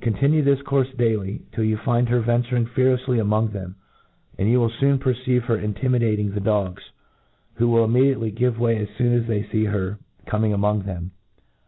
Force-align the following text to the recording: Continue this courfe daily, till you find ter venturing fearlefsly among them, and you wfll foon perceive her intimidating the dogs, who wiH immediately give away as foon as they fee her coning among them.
Continue 0.00 0.42
this 0.44 0.60
courfe 0.62 0.96
daily, 0.96 1.42
till 1.50 1.64
you 1.64 1.76
find 1.76 2.06
ter 2.06 2.20
venturing 2.20 2.66
fearlefsly 2.66 3.20
among 3.20 3.48
them, 3.48 3.74
and 4.38 4.48
you 4.48 4.60
wfll 4.60 4.70
foon 4.78 4.96
perceive 4.96 5.42
her 5.46 5.56
intimidating 5.56 6.30
the 6.30 6.38
dogs, 6.38 6.90
who 7.54 7.66
wiH 7.66 7.86
immediately 7.86 8.30
give 8.30 8.58
away 8.58 8.76
as 8.76 8.88
foon 8.96 9.12
as 9.12 9.26
they 9.26 9.42
fee 9.42 9.64
her 9.64 9.98
coning 10.24 10.52
among 10.52 10.82
them. 10.82 11.10